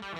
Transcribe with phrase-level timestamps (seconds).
[0.00, 0.16] Zdravíme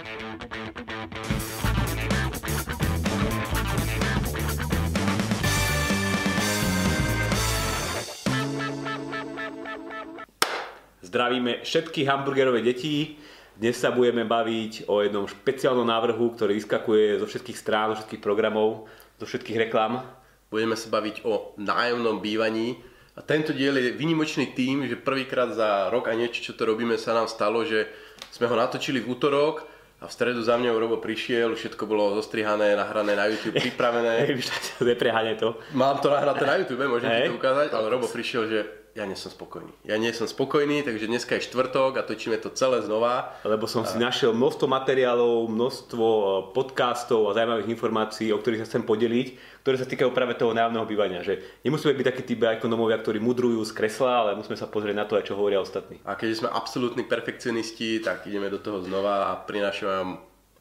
[11.64, 13.16] všetky hamburgerové deti.
[13.56, 18.20] Dnes sa budeme baviť o jednom špeciálnom návrhu, ktorý vyskakuje zo všetkých strán, zo všetkých
[18.20, 18.84] programov,
[19.16, 20.04] zo všetkých reklam.
[20.52, 22.89] Budeme sa baviť o nájomnom bývaní.
[23.18, 26.94] A tento diel je vynimočný tým, že prvýkrát za rok a niečo, čo to robíme,
[26.94, 27.90] sa nám stalo, že
[28.30, 29.66] sme ho natočili v útorok
[30.00, 34.32] a v stredu za mňou Robo prišiel, všetko bolo zostrihané, nahrané na YouTube, pripravené.
[34.80, 35.58] Neprehane to.
[35.76, 38.60] Mám to nahraté na YouTube, môžem ti to ukázať, ale Robo prišiel, že
[38.90, 39.70] ja nie som spokojný.
[39.86, 43.38] Ja nie som spokojný, takže dneska je štvrtok a točíme to celé znova.
[43.46, 43.88] Lebo som a...
[43.88, 49.28] si našiel množstvo materiálov, množstvo e, podcastov a zaujímavých informácií, o ktorých sa chcem podeliť,
[49.60, 51.20] ktoré sa týkajú práve toho nájomného bývania.
[51.20, 55.04] Že nemusíme byť takí typy ekonomovia, ktorí mudrujú z kresla, ale musíme sa pozrieť na
[55.04, 56.00] to, čo hovoria ostatní.
[56.08, 60.10] A keď sme absolútni perfekcionisti, tak ideme do toho znova a prinášam vám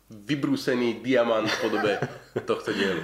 [0.10, 1.92] vybrúsený diamant v podobe
[2.50, 3.00] tohto dielu.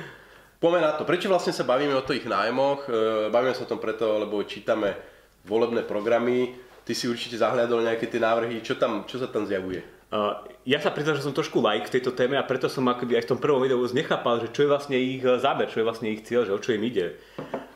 [0.60, 1.06] Poďme na to.
[1.06, 2.90] Prečo vlastne sa bavíme o tých nájmoch?
[2.90, 2.92] E,
[3.30, 4.98] bavíme sa o tom preto, lebo čítame
[5.46, 6.58] volebné programy.
[6.82, 8.66] Ty si určite zahľadol nejaké tie návrhy.
[8.66, 9.95] Čo, tam, čo sa tam zjavuje?
[10.16, 13.20] Uh, ja sa priznám, že som trošku like v tejto téme a preto som akoby
[13.20, 15.86] aj v tom prvom videu nechápal, že čo je vlastne ich e, záber, čo je
[15.86, 17.20] vlastne ich cieľ, že o čo im ide.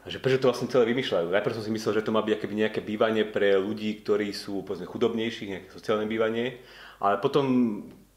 [0.02, 1.36] A že prečo to vlastne celé vymýšľajú.
[1.36, 4.64] Najprv som si myslel, že to má byť akoby nejaké bývanie pre ľudí, ktorí sú
[4.64, 6.64] povedzme chudobnejší, nejaké sociálne bývanie.
[7.04, 7.46] Ale potom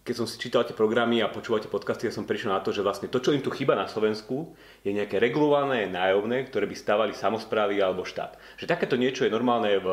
[0.03, 2.75] keď som si čítal tie programy a počúval tie podcasty, ja som prišiel na to,
[2.75, 4.51] že vlastne to, čo im tu chýba na Slovensku,
[4.83, 8.35] je nejaké regulované nájomné, ktoré by stavali samozprávy alebo štát.
[8.59, 9.89] Že takéto niečo je normálne v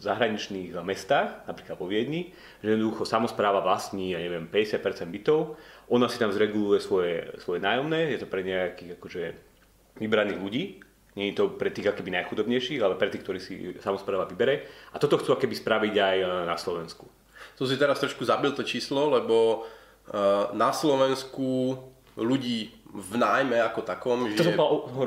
[0.00, 2.32] zahraničných mestách, napríklad vo Viedni,
[2.64, 4.80] že jednoducho samozpráva vlastní, ja neviem, 50%
[5.20, 5.60] bytov,
[5.92, 9.22] ona si tam zreguluje svoje, svoje nájomné, je to pre nejakých akože
[10.00, 10.64] vybraných ľudí,
[11.12, 14.64] nie je to pre tých akoby najchudobnejších, ale pre tých, ktorí si samozpráva vybere.
[14.90, 16.16] A toto chcú akoby spraviť aj
[16.48, 17.04] na Slovensku
[17.62, 21.78] som si teraz trošku zabil to číslo, lebo uh, na Slovensku
[22.18, 24.58] ľudí v nájme ako takom žije,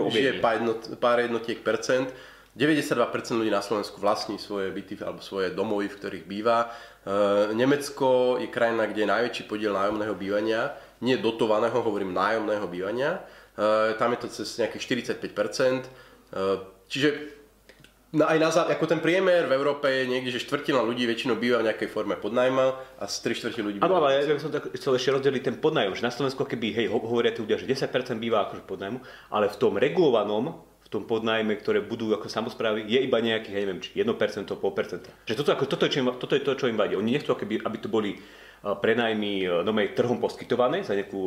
[0.07, 2.07] žije pár, jednot, pár jednotiek percent.
[2.55, 6.71] 92% ľudí na Slovensku vlastní svoje byty alebo svoje domovy, v ktorých býva.
[7.03, 10.71] Uh, Nemecko je krajina, kde je najväčší podiel nájomného bývania,
[11.03, 13.19] nie dotovaného, hovorím nájomného bývania.
[13.59, 15.91] Uh, tam je to cez nejakých 45%.
[16.31, 17.35] Uh, čiže
[18.15, 21.59] No aj na, ako ten priemer v Európe je niekde, že štvrtina ľudí väčšinou býva
[21.59, 22.65] v nejakej forme podnajma
[22.95, 23.91] a z 3 štvrtiny ľudí býva.
[23.91, 26.87] Áno, ale ja som tak chcel ešte rozdeliť ten podnajom, že na Slovensku keby, hej,
[26.87, 29.03] hovoria tí ľudia, že 10% býva akože podnajmu,
[29.35, 33.61] ale v tom regulovanom, v tom podnajme, ktoré budú ako samozprávy, je iba nejakých, ja
[33.67, 35.27] neviem, či 1%, 0,5%.
[35.27, 36.95] Že toto, ako, toto, je, čo im, toto je to, čo im vadí.
[36.95, 38.15] Oni nechcú, aby, aby to boli
[38.63, 41.21] prenajmy no, trhom poskytované za nejakú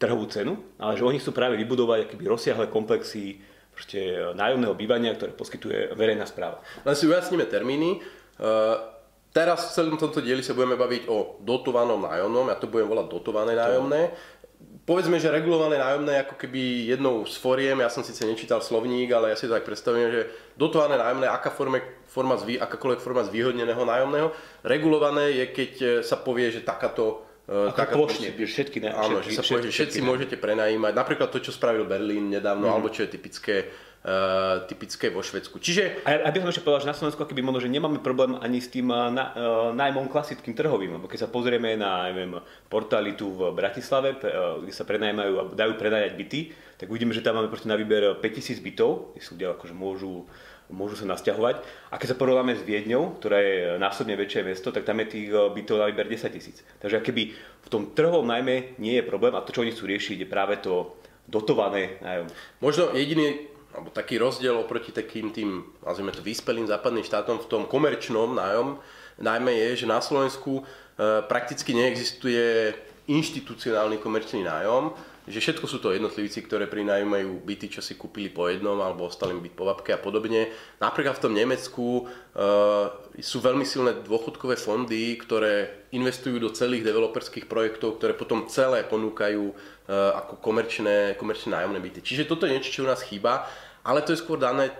[0.00, 3.36] trhovú cenu, ale že oni chcú práve vybudovať akoby rozsiahle komplexy
[3.80, 6.60] proste e, nájomného bývania, ktoré poskytuje verejná správa.
[6.84, 7.96] Len si ujasníme termíny.
[7.96, 7.98] E,
[9.32, 13.08] teraz v celom tomto dieli sa budeme baviť o dotovanom nájomnom, ja to budem volať
[13.08, 14.12] dotované nájomné.
[14.84, 19.08] Povedzme, že regulované nájomné je ako keby jednou z foriem, ja som síce nečítal slovník,
[19.14, 20.22] ale ja si to tak predstavujem, že
[20.60, 24.28] dotované nájomné, aká forme, forma zvý, akákoľvek forma zvýhodneného nájomného.
[24.60, 29.34] Regulované je, keď e, sa povie, že takáto Uh, tak plošne, všetky, ne, áno, všetky,
[29.34, 30.94] že sa že všetci všetky, môžete prenajímať.
[30.94, 32.74] Napríklad to, čo spravil Berlín nedávno, mm.
[32.78, 33.66] alebo čo je typické
[34.00, 35.60] Uh, typické vo Švedsku.
[35.60, 36.00] Čiže...
[36.08, 38.56] A ja by som ešte povedal, že na Slovensku keby možno, že nemáme problém ani
[38.56, 42.32] s tým uh, na, uh, nájmom klasickým trhovým, lebo keď sa pozrieme na neviem,
[42.72, 46.40] portály tu v Bratislave, uh, kde sa prenajímajú a dajú prenajať byty,
[46.80, 50.24] tak uvidíme, že tam máme na výber 5000 bytov, kde sú ľudia akože môžu
[50.70, 51.60] môžu sa nasťahovať.
[51.90, 55.28] A keď sa porovnáme s Viedňou, ktorá je násobne väčšie mesto, tak tam je tých
[55.30, 56.62] eh, bytov na výber 10 tisíc.
[56.80, 60.24] Takže keby v tom trhovom najmä nie je problém a to, čo oni chcú riešiť,
[60.24, 60.96] je práve to
[61.30, 62.26] dotované nájom.
[62.58, 67.62] Možno jediný alebo taký rozdiel oproti takým tým, nazvime to, vyspelým západným štátom v tom
[67.70, 68.82] komerčnom nájom,
[69.22, 70.62] najmä je, že na Slovensku e,
[71.30, 72.74] prakticky neexistuje
[73.06, 74.90] inštitucionálny komerčný nájom,
[75.30, 79.32] že všetko sú to jednotlivci, ktoré prinajímajú byty, čo si kúpili po jednom alebo ostali
[79.32, 80.50] byť po babke a podobne.
[80.82, 87.46] Napríklad v tom Nemecku uh, sú veľmi silné dôchodkové fondy, ktoré investujú do celých developerských
[87.46, 92.02] projektov, ktoré potom celé ponúkajú uh, ako komerčné, komerčné nájomné byty.
[92.02, 93.46] Čiže toto je niečo, čo u nás chýba,
[93.86, 94.74] ale to je skôr dané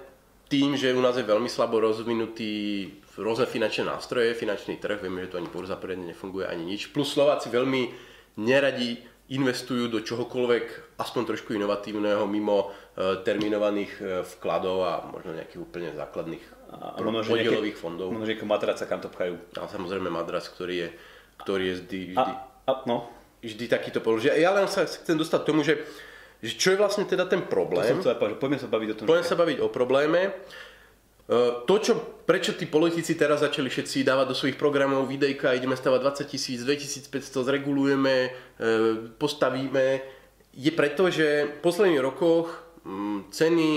[0.50, 5.36] tým, že u nás je veľmi slabo rozvinutý rôzne finančné nástroje, finančný trh, vieme, že
[5.36, 6.90] to ani burza poriadne nefunguje ani nič.
[6.90, 8.10] Plus Slováci veľmi
[8.42, 8.98] neradi
[9.30, 14.02] investujú do čohokoľvek aspoň trošku inovatívneho mimo e, terminovaných e,
[14.36, 18.14] vkladov a možno nejakých úplne základných a podielových fondov.
[18.14, 19.38] Možno, že matraca kam to pchajú.
[19.58, 20.88] A samozrejme madrac, ktorý je,
[21.42, 23.10] ktorý je vždy, vždy, a, a, no.
[23.42, 24.30] vždy takýto položí.
[24.30, 25.82] Ja len sa chcem dostať k tomu, že,
[26.38, 27.86] že čo je vlastne teda ten problém.
[27.86, 29.04] To som chcel poďme sa baviť o tom.
[29.10, 30.20] Poďme sa baviť o probléme.
[31.62, 31.92] To, čo,
[32.26, 36.58] prečo tí politici teraz začali všetci dávať do svojich programov videjka, ideme stavať 20 tisíc,
[36.66, 38.30] 2500, zregulujeme, e,
[39.14, 40.02] postavíme,
[40.50, 42.50] je preto, že v posledných rokoch
[42.82, 43.70] mm, ceny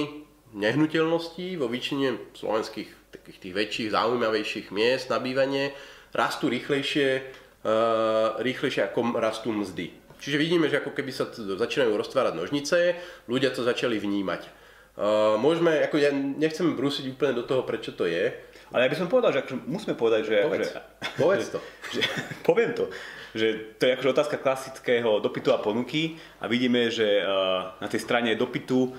[0.58, 5.74] nehnuteľností vo väčšine slovenských takých tých väčších, zaujímavejších miest na bývanie
[6.18, 7.22] rastú rýchlejšie,
[7.66, 9.94] uh, rýchlejšie ako rastú mzdy.
[10.18, 12.98] Čiže vidíme, že ako keby sa začínajú roztvárať nožnice,
[13.30, 14.63] ľudia to začali vnímať.
[14.94, 18.30] Uh, môžeme, ako ja nechcem brúsiť úplne do toho, prečo to je.
[18.70, 20.38] Ale ja by som povedal, že akože musíme povedať, že...
[20.46, 20.82] Povedz, že,
[21.18, 21.60] povedz to.
[21.94, 22.02] Že,
[22.42, 22.90] poviem to,
[23.38, 28.02] že to je akože otázka klasického dopytu a ponuky a vidíme, že uh, na tej
[28.02, 28.90] strane dopytu...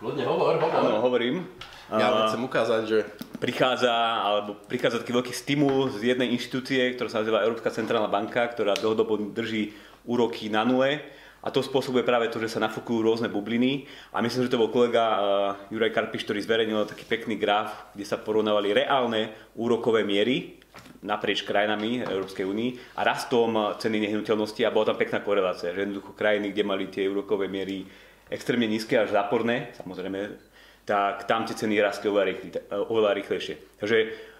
[0.00, 0.72] Kľudne hovor, hovor.
[0.72, 1.44] Áno, hovorím.
[1.92, 2.98] Ja uh, chcem ukázať, že...
[3.40, 3.92] Prichádza,
[4.24, 8.72] alebo prichádza taký veľký stimul z jednej inštitúcie, ktorá sa nazýva Európska centrálna banka, ktorá
[8.72, 9.76] dlhodobo drží
[10.08, 11.04] úroky na nule
[11.38, 13.86] a to spôsobuje práve to, že sa nafúkujú rôzne bubliny.
[14.10, 15.20] A myslím, že to bol kolega uh,
[15.70, 20.58] Juraj Karpiš, ktorý zverejnil taký pekný graf, kde sa porovnávali reálne úrokové miery
[20.98, 26.14] naprieč krajinami Európskej únii a rastom ceny nehnuteľnosti a bola tam pekná korelácia, že jednoducho
[26.14, 27.86] krajiny, kde mali tie úrokové miery
[28.30, 30.34] extrémne nízke až záporné, samozrejme,
[30.82, 32.48] tak tam tie ceny rastli oveľa, rýchle,
[32.90, 33.54] oveľa rýchlejšie.
[33.78, 33.96] Takže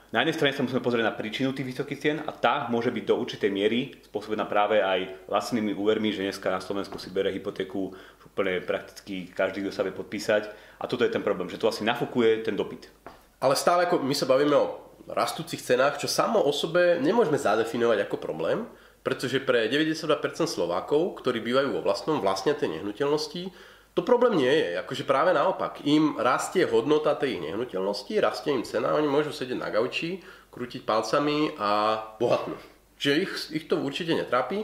[0.08, 3.04] na jednej strane sa musíme pozrieť na príčinu tých vysokých cien a tá môže byť
[3.04, 7.92] do určitej miery spôsobená práve aj lacnými úvermi, že dneska na Slovensku si bere hypotéku
[8.24, 10.48] úplne prakticky každý, kto sa vie podpísať.
[10.80, 12.88] A toto je ten problém, že to asi nafúkuje ten dopyt.
[13.36, 18.08] Ale stále ako my sa bavíme o rastúcich cenách, čo samo o sebe nemôžeme zadefinovať
[18.08, 18.64] ako problém,
[19.04, 20.08] pretože pre 92%
[20.48, 23.52] Slovákov, ktorí bývajú vo vlastnom, vlastne tej nehnuteľnosti,
[23.98, 25.82] to problém nie je, akože práve naopak.
[25.82, 30.22] Im rastie hodnota tej nehnuteľnosti, rastie im cena, oni môžu sedieť na gauči,
[30.54, 32.54] krútiť palcami a bohatnú.
[33.02, 34.62] Čiže ich, ich to určite netrápi.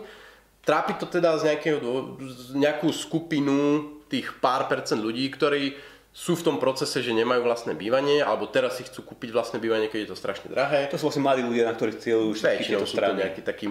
[0.62, 1.78] Trápi to teda z, nejakého,
[2.22, 5.76] z nejakú skupinu tých pár percent ľudí, ktorí
[6.14, 9.90] sú v tom procese, že nemajú vlastné bývanie, alebo teraz si chcú kúpiť vlastné bývanie,
[9.90, 10.86] keď je to strašne drahé.
[10.88, 13.12] To sú vlastne mladí ľudia, na ktorých cieľujú všetky tieto strany.
[13.12, 13.66] sú to nejakí takí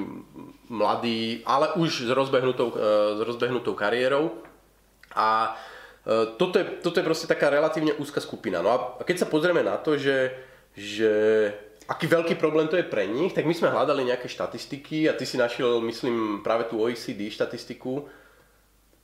[0.68, 4.44] mladí, ale už s rozbehnutou, e, s rozbehnutou kariérou
[5.14, 5.58] a
[6.06, 8.62] e, toto je, toto je proste taká relatívne úzka skupina.
[8.62, 10.34] No a keď sa pozrieme na to, že,
[10.74, 11.14] že
[11.88, 15.26] aký veľký problém to je pre nich, tak my sme hľadali nejaké štatistiky a ty
[15.28, 18.08] si našiel, myslím, práve tú OECD štatistiku.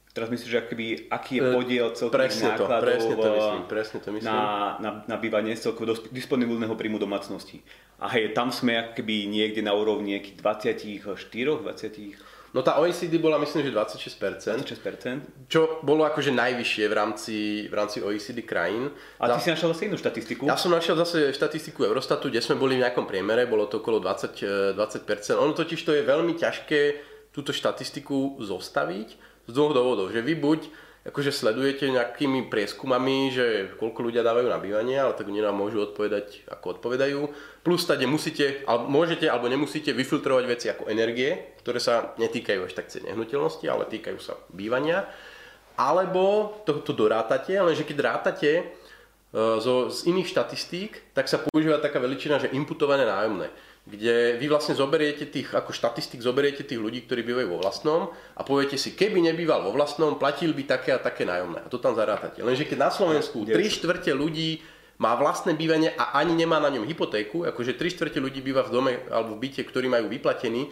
[0.09, 0.75] Teraz myslíš, že aký,
[1.05, 4.33] aký je e, podiel celkových presne nákladov to, presne to myslím, presne to myslím.
[4.33, 7.61] Na, na, na bývanie z celkovo disponibilného príjmu domácnosti.
[8.01, 13.69] A hej, tam sme akoby niekde na úrovni 24, 20 No tá OECD bola myslím,
[13.69, 14.65] že 26%.
[14.65, 15.45] 26%.
[15.45, 17.37] Čo bolo akože najvyššie v rámci,
[17.69, 18.89] v rámci OECD krajín.
[19.21, 19.45] A ty Za...
[19.45, 20.43] si našiel zase inú štatistiku?
[20.49, 24.01] Ja som našiel zase štatistiku Eurostatu, kde sme boli v nejakom priemere, bolo to okolo
[24.01, 25.37] 20, 20%.
[25.37, 26.81] Ono totiž to je veľmi ťažké
[27.29, 29.09] túto štatistiku zostaviť
[29.45, 30.09] z dvoch dôvodov.
[30.09, 30.59] Že vy buď
[31.07, 35.87] akože sledujete nejakými prieskumami, že koľko ľudia dávajú na bývanie, ale tak oni nám môžu
[35.87, 37.19] odpovedať, ako odpovedajú.
[37.63, 42.73] Plus tady musíte, alebo môžete alebo nemusíte vyfiltrovať veci ako energie, ktoré sa netýkajú až
[42.75, 45.07] tak nehnuteľnosti, ale týkajú sa bývania.
[45.79, 48.63] Alebo to, to dorátate, lenže keď rátate e,
[49.63, 53.47] zo, z iných štatistík, tak sa používa taká veličina, že imputované nájomné
[53.89, 58.41] kde vy vlastne zoberiete tých, ako štatistik zoberiete tých ľudí, ktorí bývajú vo vlastnom a
[58.45, 61.65] poviete si, keby nebýval vo vlastnom, platil by také a také nájomné.
[61.65, 62.45] A to tam zarátate.
[62.45, 64.61] Lenže keď na Slovensku 3 štvrte ľudí
[65.01, 68.71] má vlastné bývanie a ani nemá na ňom hypotéku, akože 3 štvrte ľudí býva v
[68.71, 70.69] dome alebo v byte, ktorý majú vyplatený,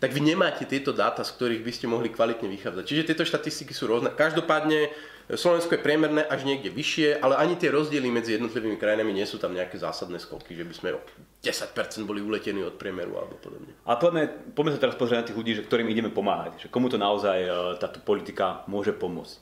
[0.00, 2.84] tak vy nemáte tieto dáta, z ktorých by ste mohli kvalitne vychádzať.
[2.88, 4.08] Čiže tieto štatistiky sú rôzne.
[4.16, 4.88] Každopádne
[5.30, 9.38] Slovensko je priemerné až niekde vyššie, ale ani tie rozdiely medzi jednotlivými krajinami nie sú
[9.38, 11.00] tam nejaké zásadné skoky, že by sme o
[11.38, 13.70] 10% boli uletení od priemeru alebo podobne.
[13.86, 16.90] A poďme, poďme sa teraz pozrieť na tých ľudí, že ktorým ideme pomáhať, že komu
[16.90, 19.34] to naozaj e, táto politika môže pomôcť.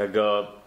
[0.00, 0.20] Tak e,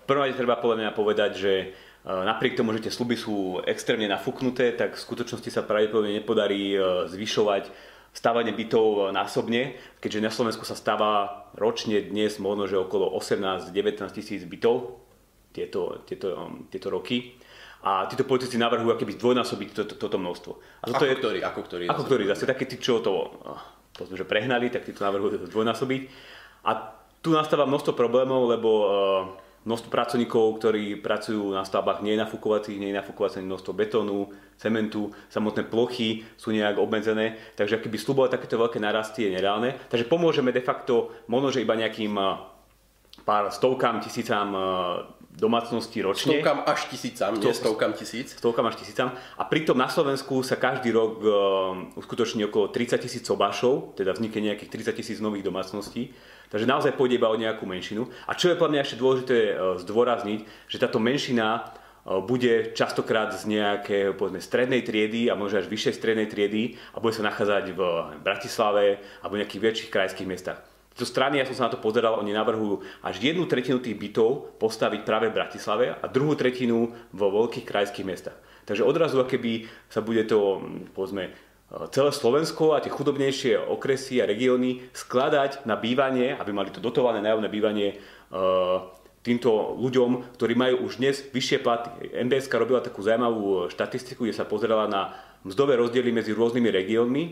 [0.05, 1.65] prvom rade treba podľa mňa povedať, že e,
[2.05, 6.77] napriek tomu, že tie sluby sú extrémne nafúknuté, tak v skutočnosti sa pravdepodobne nepodarí
[7.09, 7.73] zvyšovať
[8.17, 13.69] stávanie bytov násobne, keďže na Slovensku sa stáva ročne dnes možno, že okolo 18-19
[14.09, 15.05] tisíc bytov
[15.53, 17.37] tieto, tieto, um, tieto roky.
[17.85, 20.51] A títo politici navrhujú akéby zdvojnásobiť to, to, toto množstvo.
[20.81, 21.39] A toto ako je, ktorý?
[21.45, 21.85] Ako ktorý?
[21.85, 22.23] Ako ktorý?
[22.25, 23.37] Zase takí tí, čo to
[23.93, 26.01] povedzme, že prehnali, tak títo navrhujú zdvojnásobiť.
[26.65, 26.71] A
[27.21, 28.89] tu nastáva množstvo problémov, lebo uh,
[29.67, 35.11] množstvo pracovníkov, ktorí pracujú na stavbách nie je nafúkovacích, nie je nafúkovacie množstvo betónu, cementu,
[35.27, 39.75] samotné plochy sú nejak obmedzené, takže akoby slubovať takéto veľké narasty je nereálne.
[39.91, 42.15] Takže pomôžeme de facto možno, iba nejakým
[43.27, 44.55] pár stovkám, tisícam
[45.37, 46.41] domácností ročne.
[46.41, 48.33] Stovkám až tisícam, nie stovkám tisíc.
[48.33, 49.13] Stovkám až tisícam.
[49.37, 51.21] A pritom na Slovensku sa každý rok
[51.93, 56.09] uskutoční okolo 30 tisíc sobášov, teda vznikne nejakých 30 tisíc nových domácností.
[56.47, 58.07] Takže naozaj pôjde iba o nejakú menšinu.
[58.23, 60.39] A čo je podľa mňa ešte dôležité e, zdôrazniť,
[60.71, 61.75] že táto menšina
[62.07, 67.11] bude častokrát z nejakej povedzme, strednej triedy a možno až vyššej strednej triedy a bude
[67.11, 67.81] sa nachádzať v
[68.23, 70.63] Bratislave alebo v nejakých väčších krajských mestách.
[70.97, 74.57] Zo strany, ja som sa na to pozeral, oni navrhujú až jednu tretinu tých bytov
[74.57, 78.39] postaviť práve v Bratislave a druhú tretinu vo veľkých krajských mestách.
[78.65, 80.63] Takže odrazu, keby sa bude to,
[80.97, 81.29] povedzme,
[81.67, 87.19] celé Slovensko a tie chudobnejšie okresy a regióny skladať na bývanie, aby mali to dotované
[87.19, 87.99] nájomné bývanie
[89.27, 91.91] týmto ľuďom, ktorí majú už dnes vyššie platy.
[92.15, 95.11] MBS robila takú zaujímavú štatistiku, kde sa pozerala na
[95.43, 97.23] mzdové rozdiely medzi rôznymi regiónmi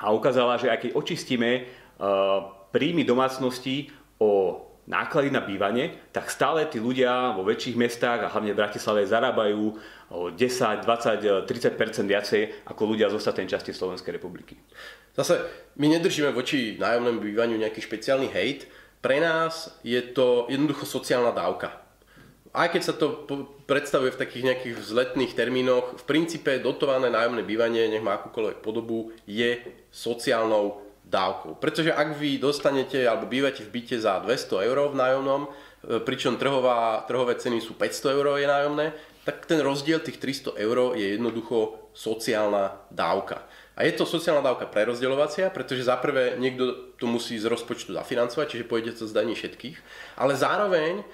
[0.00, 6.66] a ukázala, že aj keď očistíme uh, príjmy domácností o náklady na bývanie, tak stále
[6.66, 9.78] tí ľudia vo väčších mestách a hlavne v Bratislave zarábajú
[10.10, 14.58] o 10, 20, 30% viacej ako ľudia z ostatnej časti Slovenskej republiky.
[15.14, 15.46] Zase
[15.78, 18.66] my nedržíme voči nájomnému bývaniu nejaký špeciálny hejt,
[18.98, 21.72] pre nás je to jednoducho sociálna dávka.
[22.50, 23.30] Aj keď sa to
[23.70, 29.14] predstavuje v takých nejakých vzletných termínoch, v princípe dotované nájomné bývanie, nech má akúkoľvek podobu,
[29.22, 29.62] je
[29.94, 31.58] sociálnou dávkou.
[31.58, 35.48] Pretože ak vy dostanete alebo bývate v byte za 200 eur v nájomnom, e,
[35.98, 38.86] pričom trhová, trhové ceny sú 500 eur je nájomné,
[39.26, 43.44] tak ten rozdiel tých 300 eur je jednoducho sociálna dávka.
[43.74, 48.46] A je to sociálna dávka prerozdeľovacia, pretože za prvé niekto to musí z rozpočtu zafinancovať,
[48.56, 49.76] čiže pôjde to z daní všetkých,
[50.20, 51.04] ale zároveň, e,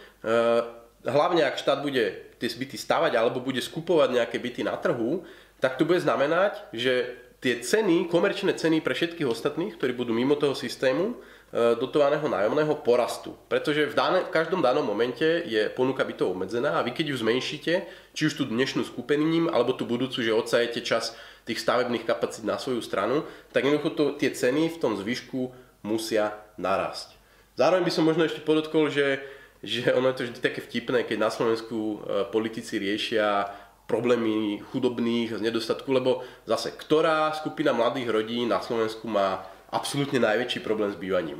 [1.08, 5.24] hlavne ak štát bude tie byty stavať alebo bude skupovať nejaké byty na trhu,
[5.56, 10.34] tak to bude znamenať, že tie ceny, komerčné ceny pre všetkých ostatných, ktorí budú mimo
[10.34, 13.38] toho systému, e, dotovaného nájomného porastu.
[13.46, 17.16] Pretože v, dané, v každom danom momente je ponuka bytov obmedzená a vy keď ju
[17.22, 17.72] zmenšíte,
[18.18, 21.14] či už tú dnešnú skupením, alebo tú budúcu, že odsajete čas
[21.46, 23.22] tých stavebných kapacít na svoju stranu,
[23.54, 25.54] tak jednoducho to, tie ceny v tom zvyšku
[25.86, 27.14] musia narásť.
[27.54, 29.22] Zároveň by som možno ešte podotkol, že,
[29.62, 31.96] že ono je to vždy také vtipné, keď na Slovensku e,
[32.34, 33.54] politici riešia
[33.86, 40.62] problémy chudobných z nedostatku, lebo zase, ktorá skupina mladých rodín na Slovensku má absolútne najväčší
[40.62, 41.38] problém s bývaním?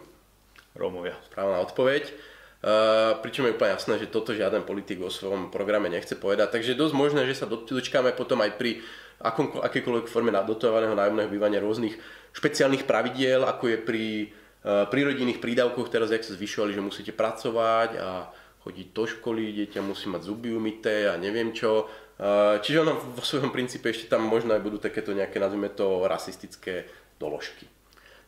[0.79, 1.19] Rómovia.
[1.27, 2.15] Správna odpoveď.
[2.67, 6.57] Uh, pričom je úplne jasné, že toto žiaden politik vo svojom programe nechce povedať.
[6.57, 8.81] Takže je dosť možné, že sa dočkáme potom aj pri
[9.21, 11.95] akom, akékoľvek forme dotovaného nájomného bývania rôznych
[12.33, 14.05] špeciálnych pravidiel, ako je pri
[14.65, 18.33] uh, prírodinných prídavkoch teraz, jak sa zvyšovali, že musíte pracovať a
[18.67, 21.87] chodiť do školy, dieťa musí mať zuby umité a neviem čo.
[22.17, 26.09] Uh, čiže ono vo svojom princípe ešte tam možno aj budú takéto nejaké, nazvime to,
[26.09, 26.89] rasistické
[27.21, 27.69] doložky.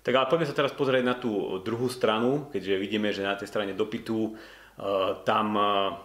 [0.04, 3.48] Tak ale poďme sa teraz pozrieť na tú druhú stranu, keďže vidíme, že na tej
[3.48, 5.96] strane dopytu uh, tam uh,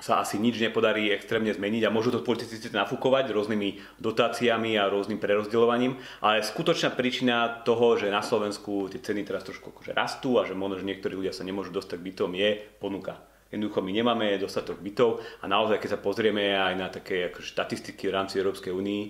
[0.00, 5.20] sa asi nič nepodarí extrémne zmeniť a môžu to politici nafúkovať rôznymi dotáciami a rôznym
[5.20, 10.48] prerozdeľovaním, ale skutočná príčina toho, že na Slovensku tie ceny teraz trošku akože rastú a
[10.48, 13.20] že možno, že niektorí ľudia sa nemôžu dostať k bytom, je ponuka.
[13.50, 18.06] Jednoducho my nemáme dostatok bytov a naozaj, keď sa pozrieme aj na také akože štatistiky
[18.06, 19.02] v rámci Európskej únii,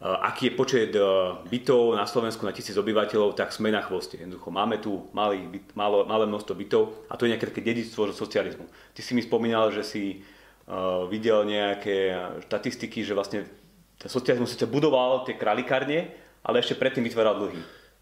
[0.00, 1.04] Eh, aký je počet eh,
[1.44, 4.16] bytov na Slovensku na tisíc obyvateľov, tak sme na chvoste.
[4.16, 8.08] Jednoducho máme tu malý, byt, malo, malé množstvo bytov a to je nejaké také dedictvo
[8.08, 8.64] zo socializmu.
[8.96, 12.16] Ty si mi spomínal, že si uh, videl nejaké
[12.48, 13.44] štatistiky, že vlastne
[14.00, 16.08] ten socializmus síce budoval tie kralikárne,
[16.48, 17.60] ale ešte predtým vytváral dlhy.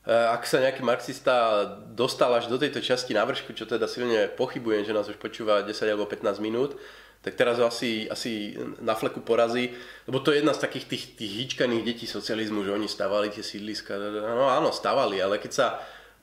[0.08, 4.96] Ak sa nejaký marxista dostal až do tejto časti návršku, čo teda silne pochybujem, že
[4.96, 6.80] nás už počúva 10 alebo 15 minút,
[7.20, 9.76] tak teraz asi, asi na fleku porazí,
[10.08, 13.44] lebo to je jedna z takých tých, tých hýčkaných detí socializmu, že oni stavali tie
[13.44, 15.66] sídliska, no áno, stavali, ale keď sa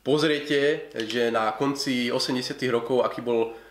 [0.01, 3.64] pozriete, že na konci 80 rokov, aký bol Eh,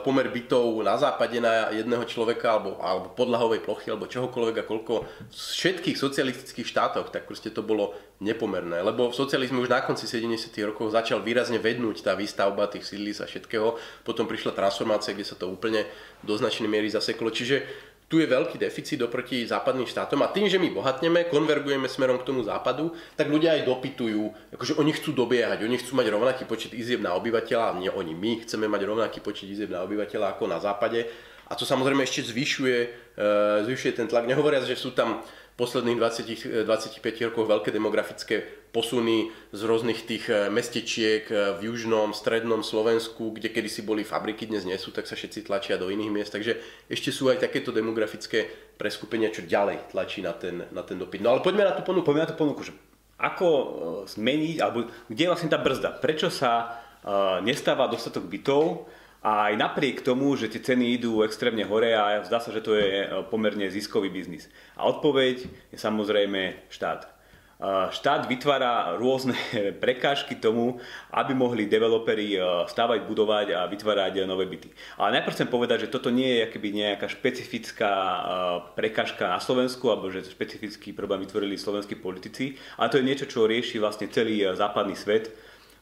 [0.00, 5.04] pomer bytov na západe na jedného človeka alebo, alebo podlahovej plochy alebo čohokoľvek a koľko
[5.04, 7.92] v všetkých socialistických štátoch, tak proste to bolo
[8.24, 8.80] nepomerné.
[8.80, 10.48] Lebo v socializmu už na konci 70.
[10.64, 13.76] rokov začal výrazne vednúť tá výstavba tých sídlis a všetkého.
[14.08, 15.84] Potom prišla transformácia, kde sa to úplne
[16.24, 17.28] do značnej miery zaseklo.
[17.28, 22.20] Čiže tu je veľký deficit oproti západným štátom a tým, že my bohatneme, konvergujeme smerom
[22.20, 26.44] k tomu západu, tak ľudia aj dopytujú, akože oni chcú dobiehať, oni chcú mať rovnaký
[26.44, 30.44] počet izieb na obyvateľa, nie oni, my chceme mať rovnaký počet izieb na obyvateľa ako
[30.44, 31.08] na západe
[31.48, 32.78] a to samozrejme ešte zvyšuje,
[33.16, 33.28] e,
[33.64, 34.28] zvyšuje ten tlak.
[34.28, 35.24] Nehovoriac, že sú tam
[35.56, 42.16] posledných 20, 25 rokov veľké demografické posuny z rôznych tých eh, mestečiek eh, v južnom,
[42.16, 46.10] strednom Slovensku, kde kedysi boli fabriky, dnes nie sú, tak sa všetci tlačia do iných
[46.10, 46.32] miest.
[46.32, 48.48] Takže ešte sú aj takéto demografické
[48.80, 51.20] preskupenia, čo ďalej tlačí na ten, na ten dopyt.
[51.20, 52.08] No ale poďme na tú ponuku.
[52.08, 52.72] Poďme na tú ponuku, že
[53.20, 53.68] ako eh,
[54.08, 56.00] zmeniť, alebo kde je vlastne tá brzda?
[56.00, 56.82] Prečo sa
[57.42, 58.86] nestáva dostatok bytov?
[59.26, 62.78] A aj napriek tomu, že tie ceny idú extrémne hore a zdá sa, že to
[62.78, 64.46] je pomerne ziskový biznis.
[64.78, 67.21] A odpoveď je samozrejme štát.
[67.94, 69.38] Štát vytvára rôzne
[69.82, 70.82] prekážky tomu,
[71.14, 72.34] aby mohli developeri
[72.66, 74.74] stavať, budovať a vytvárať nové byty.
[74.98, 77.92] Ale najprv chcem povedať, že toto nie je nejaká špecifická
[78.74, 83.46] prekážka na Slovensku, alebo že špecifický problém vytvorili slovenskí politici, ale to je niečo, čo
[83.46, 85.30] rieši vlastne celý západný svet.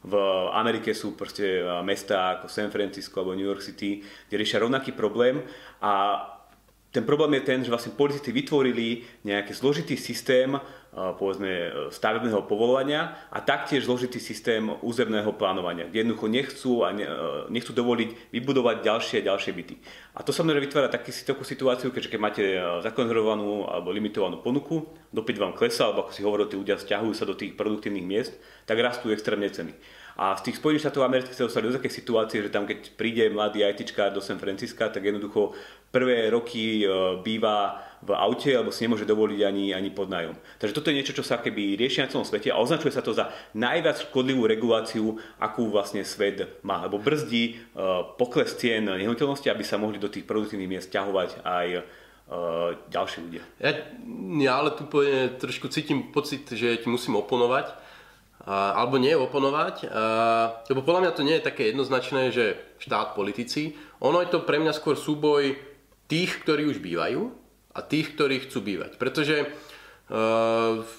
[0.01, 0.17] V
[0.57, 5.45] Amerike sú proste mesta ako San Francisco alebo New York City, kde riešia rovnaký problém
[5.85, 6.25] a
[6.91, 10.59] ten problém je ten, že vlastne politici vytvorili nejaký zložitý systém
[10.91, 17.07] povedzme stavebného povolovania a taktiež zložitý systém územného plánovania, kde jednoducho nechcú, a ne,
[17.47, 19.75] nechcú dovoliť vybudovať ďalšie a ďalšie byty.
[20.19, 22.43] A to samozrejme vytvára taký, takú situáciu, keďže keď máte
[22.83, 24.83] zakonzervovanú alebo limitovanú ponuku,
[25.15, 28.35] dopyt vám klesa, alebo ako si hovoril, tí ľudia stiahujú sa do tých produktívnych miest,
[28.67, 29.71] tak rastú extrémne ceny.
[30.19, 33.31] A z tých Spojených štátov amerických sa dostali do také situácie, že tam keď príde
[33.31, 35.55] mladý ITčkár do San Francisca, tak jednoducho
[35.89, 36.87] prvé roky e,
[37.25, 40.33] býva v aute alebo si nemôže dovoliť ani, ani podnájom.
[40.57, 43.13] Takže toto je niečo, čo sa keby rieši na celom svete a označuje sa to
[43.13, 49.61] za najviac škodlivú reguláciu, akú vlastne svet má, lebo brzdí uh, pokles cien nehnuteľnosti, aby
[49.61, 51.83] sa mohli do tých produktívnych miest ťahovať aj uh,
[52.89, 53.43] ďalší ľudia.
[53.61, 53.71] Ja,
[54.41, 59.85] ja ale tu poviem, trošku cítim pocit, že ti musím oponovať, uh, alebo nie oponovať,
[59.85, 64.41] uh, lebo podľa mňa to nie je také jednoznačné, že štát, politici, ono je to
[64.49, 65.53] pre mňa skôr súboj
[66.09, 67.40] tých, ktorí už bývajú
[67.75, 68.99] a tých, ktorí chcú bývať.
[68.99, 70.95] Pretože uh, v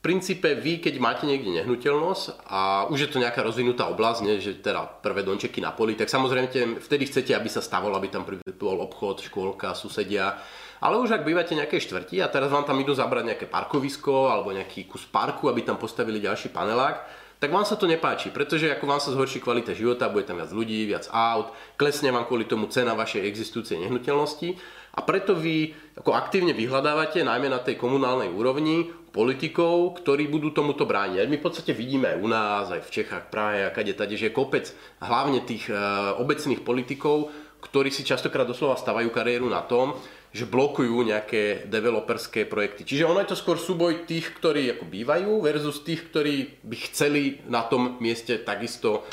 [0.00, 4.62] princípe vy, keď máte niekde nehnuteľnosť a už je to nejaká rozvinutá oblasť, nie, že
[4.62, 8.78] teda prvé domčeky na poli, tak samozrejme vtedy chcete, aby sa stavalo, aby tam bol
[8.86, 10.38] obchod, škôlka, susedia.
[10.78, 14.54] Ale už ak bývate nejaké štvrti a teraz vám tam idú zabrať nejaké parkovisko alebo
[14.54, 18.84] nejaký kus parku, aby tam postavili ďalší panelák, tak vám sa to nepáči, pretože ako
[18.88, 22.64] vám sa zhorší kvalita života, bude tam viac ľudí, viac aut, klesne vám kvôli tomu
[22.72, 24.56] cena vašej existujúcej nehnuteľnosti
[24.96, 30.84] a preto vy ako aktívne vyhľadávate, najmä na tej komunálnej úrovni, politikov, ktorí budú tomuto
[30.84, 31.28] brániť.
[31.28, 34.28] My v podstate vidíme aj u nás, aj v Čechách, Prahe a kade tade, že
[34.28, 34.68] je kopec
[35.00, 35.76] hlavne tých e,
[36.20, 37.32] obecných politikov,
[37.64, 39.96] ktorí si častokrát doslova stavajú kariéru na tom,
[40.36, 42.84] že blokujú nejaké developerské projekty.
[42.84, 47.40] Čiže ono je to skôr súboj tých, ktorí ako bývajú versus tých, ktorí by chceli
[47.48, 49.08] na tom mieste takisto,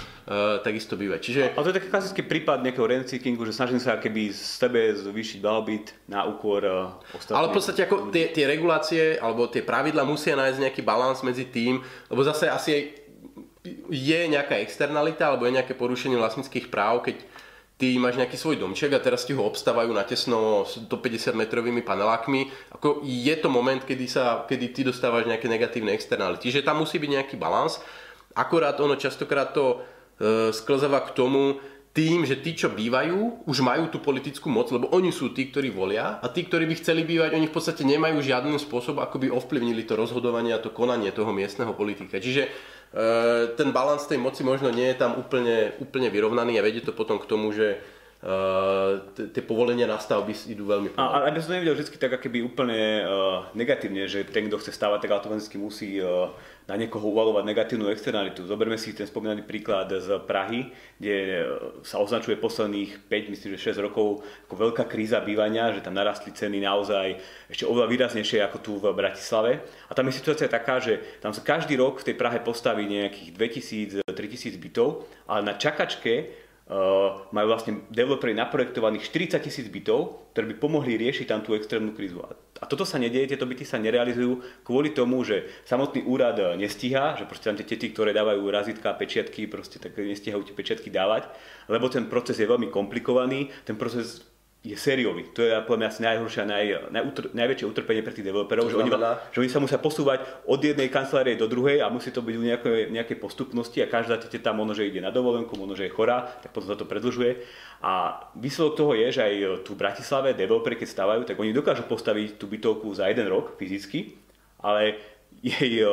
[0.64, 1.20] takisto bývať.
[1.20, 1.42] Čiže...
[1.52, 5.44] A to je taký klasický prípad nejakého rent že snažím sa keby z tebe zvýšiť
[5.44, 7.38] blahobyt na úkor uh, ostatných.
[7.44, 11.52] Ale v podstate ako tie, tie regulácie alebo tie pravidla musia nájsť nejaký balans medzi
[11.52, 12.96] tým, lebo zase asi
[13.92, 17.20] je nejaká externalita alebo je nejaké porušenie vlastníckých práv, keď
[17.76, 22.72] ty máš nejaký svoj domček a teraz ti ho obstávajú na tesno 150 metrovými panelákmi,
[22.80, 26.48] ako je to moment, kedy, sa, kedy ty dostávaš nejaké negatívne externality.
[26.48, 27.84] Čiže tam musí byť nejaký balans.
[28.40, 29.84] Akorát ono častokrát to
[30.20, 31.58] e, sklzáva k tomu,
[31.94, 35.70] tým, že tí, čo bývajú, už majú tú politickú moc, lebo oni sú tí, ktorí
[35.70, 39.28] volia a tí, ktorí by chceli bývať, oni v podstate nemajú žiadny spôsob, ako by
[39.30, 42.18] ovplyvnili to rozhodovanie a to konanie toho miestneho politika.
[42.18, 42.50] Čiže
[42.94, 46.94] Eh, ten balans tej moci možno nie je tam úplne, úplne vyrovnaný a vedie to
[46.94, 47.82] potom k tomu, že
[49.20, 51.12] Tie povolenia na stavby idú veľmi pomaly.
[51.12, 54.72] A, aby som to nevidel vždy tak akoby úplne uh, negatívne, že ten, kto chce
[54.72, 56.32] stavať, tak automaticky musí uh,
[56.64, 58.48] na niekoho uvalovať negatívnu externalitu.
[58.48, 61.44] Zoberme si ten spomínaný príklad z Prahy, kde
[61.84, 66.32] sa označuje posledných 5, myslím, že 6 rokov ako veľká kríza bývania, že tam narastli
[66.32, 67.20] ceny naozaj
[67.52, 69.68] ešte oveľa výraznejšie ako tu v Bratislave.
[69.88, 73.36] A tam je situácia taká, že tam sa každý rok v tej Prahe postaví nejakých
[74.08, 80.56] 2000-3000 bytov, ale na čakačke Uh, majú vlastne developeri naprojektovaných 40 tisíc bytov, ktoré by
[80.64, 82.24] pomohli riešiť tam tú extrémnu krízu.
[82.24, 87.28] A toto sa nedieje, tieto byty sa nerealizujú kvôli tomu, že samotný úrad nestíha, že
[87.28, 91.28] proste tam tie tety, ktoré dávajú razitka a pečiatky, proste tak nestíhajú tie pečiatky dávať,
[91.68, 94.24] lebo ten proces je veľmi komplikovaný, ten proces
[94.64, 95.28] je sériový.
[95.36, 98.80] To je podľa mňa asi najhoršie a naj, najutr, najväčšie utrpenie pre tých developerov, že
[98.80, 98.96] oni,
[99.36, 102.46] že oni sa musia posúvať od jednej kancelárie do druhej a musí to byť v
[102.48, 105.92] nejakej, nejakej postupnosti a každá tete tam možno, že ide na dovolenku, možno, že je
[105.92, 107.44] chorá, tak potom sa to predlžuje.
[107.84, 109.36] A výsledok toho je, že aj
[109.68, 113.60] tu v Bratislave developeri, keď stávajú, tak oni dokážu postaviť tú bytovku za jeden rok
[113.60, 114.16] fyzicky,
[114.64, 114.96] ale
[115.44, 115.84] jej,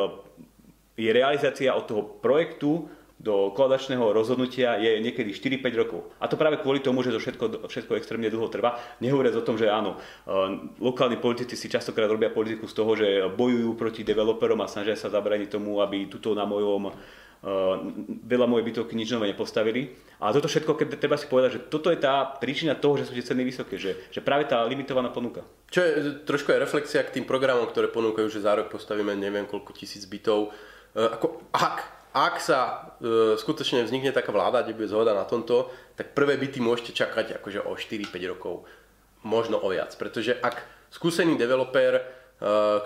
[0.95, 2.87] jej realizácia od toho projektu
[3.21, 6.01] do kladačného rozhodnutia je niekedy 4-5 rokov.
[6.17, 8.81] A to práve kvôli tomu, že to všetko, všetko extrémne dlho trvá.
[9.05, 10.33] Nehovoriac o tom, že áno, e,
[10.81, 15.13] lokálni politici si častokrát robia politiku z toho, že bojujú proti developerom a snažia sa
[15.13, 16.93] zabrániť tomu, aby tuto na mojom e,
[18.25, 19.93] veľa mojej bytovky nič nové nepostavili.
[20.17, 23.13] A toto všetko, keď treba si povedať, že toto je tá príčina toho, že sú
[23.13, 25.45] tie ceny vysoké, že, že práve tá limitovaná ponuka.
[25.69, 25.93] Čo je
[26.25, 30.09] trošku aj reflexia k tým programom, ktoré ponúkajú, že za rok postavíme neviem koľko tisíc
[30.09, 30.57] bytov.
[30.91, 32.59] Ako, ak ak sa
[32.99, 37.39] e, skutočne vznikne taká vláda, kde bude zhoda na tomto, tak prvé byty môžete čakať
[37.39, 38.67] akože o 4-5 rokov,
[39.23, 39.95] možno o viac.
[39.95, 40.59] Pretože ak
[40.91, 42.03] skúsený developer e,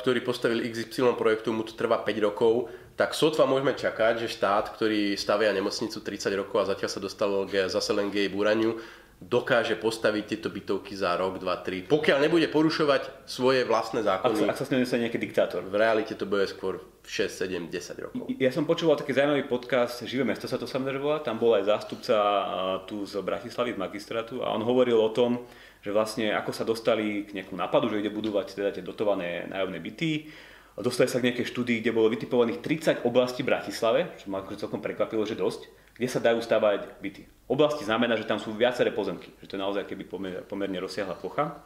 [0.04, 4.70] ktorí postavili XY projektu, mu to trvá 5 rokov, tak sotva môžeme čakať, že štát,
[4.76, 7.30] ktorý stavia nemocnicu 30 rokov a zatiaľ sa dostal
[7.66, 8.78] zase len k jej búraniu,
[9.24, 14.44] dokáže postaviť tieto bytovky za rok, dva, tri, pokiaľ nebude porušovať svoje vlastné zákony.
[14.44, 15.64] Ak, ak sa s nejaký diktátor.
[15.64, 18.24] V realite to bude skôr 6, 7, 10 rokov.
[18.36, 21.68] Ja som počúval taký zaujímavý podcast, Živé mesto sa to samozrejme volá, tam bol aj
[21.68, 22.16] zástupca
[22.84, 25.44] tu z Bratislavy, z magistrátu a on hovoril o tom,
[25.84, 29.80] že vlastne ako sa dostali k nejakú nápadu, že ide budovať teda tie dotované nájomné
[29.84, 30.32] byty.
[30.74, 34.64] Dostali sa k nejakej štúdii, kde bolo vytipovaných 30 oblastí v Bratislave, čo ma akože
[34.64, 37.22] celkom prekvapilo, že dosť, kde sa dajú stavať byty.
[37.46, 41.14] Oblasti znamená, že tam sú viaceré pozemky, že to je naozaj keby pomer, pomerne rozsiahla
[41.14, 41.62] plocha.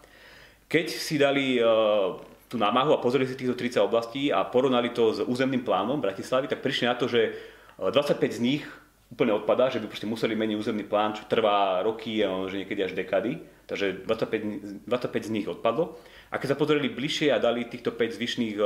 [0.69, 5.17] Keď si dali uh, tú námahu a pozreli si týchto 30 oblastí a porovnali to
[5.17, 7.33] s územným plánom Bratislavy, tak prišli na to, že
[7.79, 8.64] 25 z nich
[9.09, 12.93] úplne odpadá, že by proste museli meniť územný plán, čo trvá roky že niekedy až
[12.93, 13.41] dekady.
[13.69, 16.01] Takže 25, 25 z nich odpadlo.
[16.33, 18.57] A keď sa pozreli bližšie a dali týchto 5 zvyšných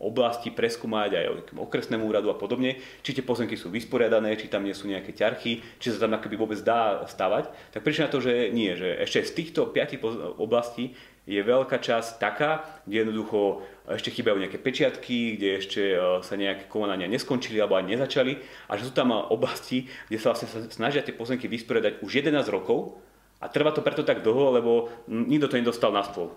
[0.00, 1.26] e, oblastí preskúmať aj
[1.60, 5.60] okresnému úradu a podobne, či tie pozemky sú vysporiadané, či tam nie sú nejaké ťarchy,
[5.76, 9.28] či sa tam akoby vôbec dá stavať, tak prišli na to, že nie, že ešte
[9.28, 10.96] z týchto 5 oblastí
[11.28, 16.66] je veľká časť taká, kde jednoducho ešte chýbajú nejaké pečiatky, kde ešte e, sa nejaké
[16.66, 18.40] konania neskončili alebo ani nezačali.
[18.66, 22.98] A že sú tam oblasti, kde sa vlastne snažia tie pozemky vysporiadať už 11 rokov.
[23.40, 24.70] A trvá to preto tak dlho, lebo
[25.08, 26.34] nikto to nedostal na stôl.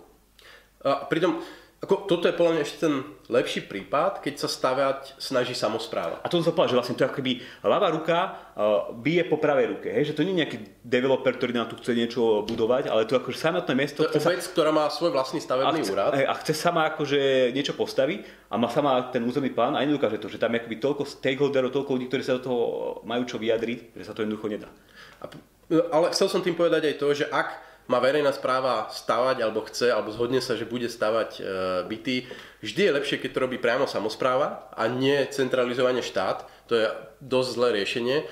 [0.84, 1.39] A pritom
[1.83, 2.95] ako, toto je podľa mňa ešte ten
[3.27, 6.23] lepší prípad, keď sa stavať snaží samozpráva.
[6.23, 8.17] A to som povedal, že vlastne to je ako keby ľavá ruka
[8.55, 9.91] uh, bije po pravej ruke.
[9.91, 10.11] Hej?
[10.11, 13.35] Že to nie je nejaký developer, ktorý nám tu chce niečo budovať, ale to akože
[13.35, 14.07] samotné mesto...
[14.07, 14.51] To je obec, sa...
[14.55, 16.11] ktorá má svoj vlastný stavebný a chce, úrad.
[16.15, 20.31] A chce sama akože niečo postaviť a má sama ten územný plán a nedokáže to,
[20.31, 22.61] že tam je akoby toľko stakeholderov, toľko ľudí, ktorí sa do toho
[23.03, 24.71] majú čo vyjadriť, že sa to jednoducho nedá.
[25.19, 25.27] A,
[25.91, 29.91] ale chcel som tým povedať aj to, že ak má verejná správa stavať alebo chce,
[29.91, 31.41] alebo zhodne sa, že bude stavať e,
[31.87, 32.15] byty,
[32.63, 36.47] vždy je lepšie, keď to robí priamo samozpráva a nie centralizovanie štát.
[36.71, 36.85] To je
[37.19, 38.17] dosť zlé riešenie.
[38.23, 38.25] E,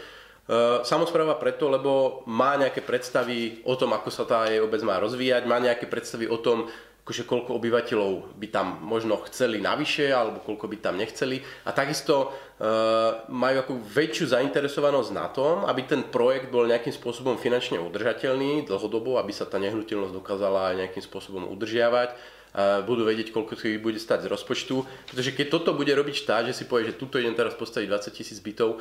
[0.87, 5.43] samozpráva preto, lebo má nejaké predstavy o tom, ako sa tá jej obec má rozvíjať,
[5.43, 6.71] má nejaké predstavy o tom,
[7.11, 11.43] akože koľko obyvateľov by tam možno chceli navyše, alebo koľko by tam nechceli.
[11.67, 17.35] A takisto uh, majú ako väčšiu zainteresovanosť na tom, aby ten projekt bol nejakým spôsobom
[17.35, 22.15] finančne udržateľný dlhodobo, aby sa tá nehnuteľnosť dokázala nejakým spôsobom udržiavať.
[22.55, 24.87] Uh, budú vedieť, koľko to bude stať z rozpočtu.
[25.11, 28.07] Pretože keď toto bude robiť štát, že si povie, že tuto idem teraz postaviť 20
[28.15, 28.79] tisíc bytov,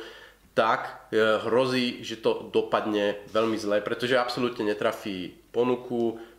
[0.55, 6.30] tak uh, hrozí, že to dopadne veľmi zle, pretože absolútne netrafí ponuku,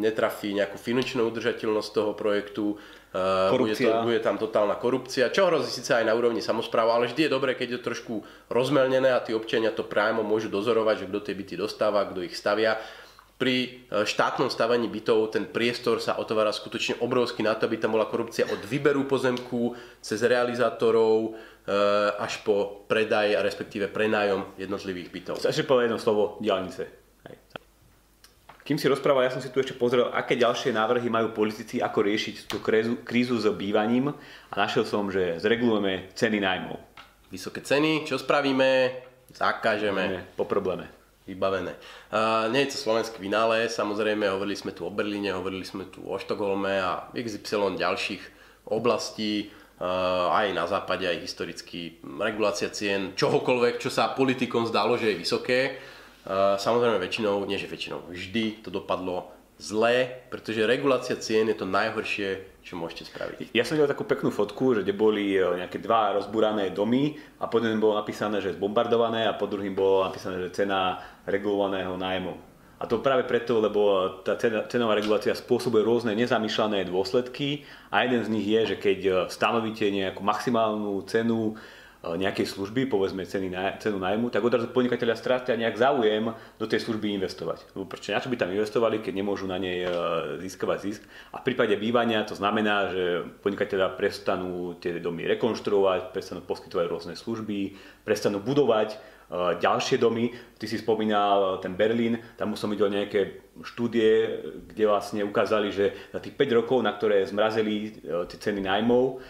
[0.00, 2.80] netrafí nejakú finančnú udržateľnosť toho projektu,
[3.12, 7.12] eh, bude, to, bude tam totálna korupcia, čo hrozí síce aj na úrovni samozpráva, ale
[7.12, 11.08] vždy je dobré, keď je trošku rozmelnené a tí občania to priamo môžu dozorovať, že
[11.12, 12.80] kto tie byty dostáva, kto ich stavia.
[13.36, 17.92] Pri eh, štátnom stavaní bytov ten priestor sa otvára skutočne obrovský na to, aby tam
[17.92, 21.36] bola korupcia od výberu pozemku cez realizátorov,
[22.18, 25.36] až po predaj a respektíve prenájom jednotlivých bytov.
[25.38, 26.99] Ešte povedať jedno slovo, diálnice.
[28.70, 32.06] Kým si rozprával, ja som si tu ešte pozrel, aké ďalšie návrhy majú politici, ako
[32.06, 34.14] riešiť tú krízu, krízu s bývaním
[34.46, 36.78] a našiel som, že zregulujeme ceny nájmov.
[37.34, 38.94] Vysoké ceny, čo spravíme?
[39.34, 40.22] Zakážeme.
[40.38, 40.86] Po probléme.
[41.26, 41.74] Vybavené.
[42.14, 46.06] Uh, nie je to slovenský vynález, samozrejme, hovorili sme tu o Berlíne, hovorili sme tu
[46.06, 48.22] o Štokholme a XY ďalších
[48.70, 49.50] oblastí,
[49.82, 51.98] uh, aj na západe, aj historicky.
[52.06, 55.60] Regulácia cien čohokoľvek, čo sa politikom zdalo, že je vysoké,
[56.28, 62.60] Samozrejme väčšinou, nie že väčšinou, vždy to dopadlo zlé, pretože regulácia cien je to najhoršie,
[62.64, 63.52] čo môžete spraviť.
[63.52, 67.44] Ja som videl takú peknú fotku, že kde boli e, nejaké dva rozbúrané domy a
[67.44, 72.34] po jednom bolo napísané, že zbombardované a po druhým bolo napísané, že cena regulovaného nájmu.
[72.80, 78.32] A to práve preto, lebo tá cenová regulácia spôsobuje rôzne nezamýšľané dôsledky a jeden z
[78.32, 81.60] nich je, že keď stanovíte nejakú maximálnu cenu
[82.00, 87.12] nejakej služby, povedzme ceny, cenu najmu, tak odrazu podnikateľia strátia nejak záujem do tej služby
[87.20, 87.76] investovať.
[87.76, 89.92] Lebo prečo, na čo by tam investovali, keď nemôžu na nej e,
[90.40, 91.04] získavať zisk.
[91.36, 97.14] A v prípade bývania to znamená, že podnikateľia prestanú tie domy rekonštruovať, prestanú poskytovať rôzne
[97.20, 98.98] služby, prestanú budovať e,
[99.60, 100.32] ďalšie domy.
[100.56, 104.40] Ty si spomínal ten Berlín, tam som videl nejaké štúdie,
[104.72, 109.20] kde vlastne ukázali, že za tých 5 rokov, na ktoré zmrazili tie ceny najmov,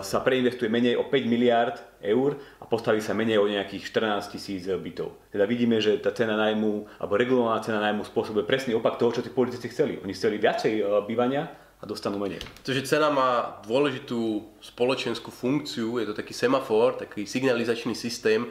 [0.00, 4.62] sa preinvestuje menej o 5 miliard eur a postaví sa menej o nejakých 14 tisíc
[4.62, 5.18] bytov.
[5.34, 9.26] Teda vidíme, že tá cena najmu, alebo regulovaná cena najmu spôsobuje presný opak toho, čo
[9.26, 9.98] tí politici chceli.
[9.98, 12.40] Oni chceli viacej e, bývania a dostanú menej.
[12.62, 18.46] Takže cena má dôležitú spoločenskú funkciu, je to taký semafor, taký signalizačný systém,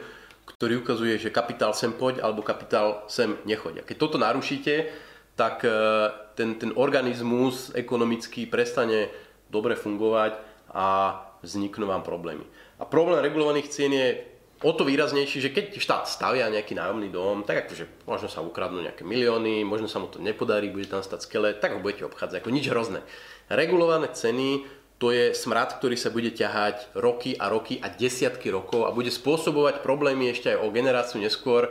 [0.46, 3.82] ktorý ukazuje, že kapitál sem poď alebo kapitál sem nechoď.
[3.82, 4.92] keď toto narušíte,
[5.32, 5.72] tak e,
[6.36, 9.08] ten, ten organizmus ekonomický prestane
[9.48, 10.86] dobre fungovať a
[11.40, 12.44] vzniknú vám problémy.
[12.76, 14.20] A problém regulovaných cien je
[14.60, 18.84] o to výraznejší, že keď štát stavia nejaký nájomný dom, tak akože možno sa ukradnú
[18.84, 22.44] nejaké milióny, možno sa mu to nepodarí, bude tam stať skele, tak ho budete obchádzať
[22.44, 23.00] ako nič hrozné.
[23.48, 28.88] Regulované ceny to je smrad, ktorý sa bude ťahať roky a roky a desiatky rokov
[28.88, 31.68] a bude spôsobovať problémy ešte aj o generáciu neskôr,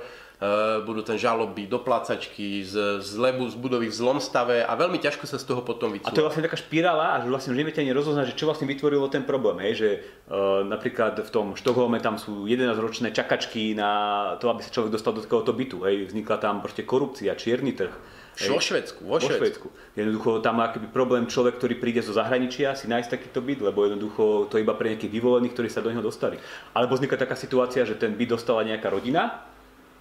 [0.83, 5.23] budú tam žaloby, doplácačky z, z lebu, z budovy v zlom stave a veľmi ťažko
[5.23, 6.11] sa z toho potom vycúva.
[6.11, 8.67] A to je vlastne taká špirála a že vlastne neviete ani rozoznať, že čo vlastne
[8.67, 9.63] vytvorilo ten problém.
[9.63, 9.73] Hej?
[9.79, 14.91] Že uh, napríklad v tom Štokholme tam sú 11-ročné čakačky na to, aby sa človek
[14.91, 15.87] dostal do takéhoto bytu.
[15.87, 16.11] Hej?
[16.11, 17.95] Vznikla tam proste korupcia, čierny trh.
[18.35, 19.71] Vo Švedsku, vo, vo Švedsku.
[19.95, 23.87] Jednoducho tam má akýby problém človek, ktorý príde zo zahraničia si nájsť takýto byt, lebo
[23.87, 26.35] jednoducho to iba pre nejakých vyvolených, ktorí sa do neho dostali.
[26.75, 29.47] Alebo vzniká taká situácia, že ten byt dostala nejaká rodina,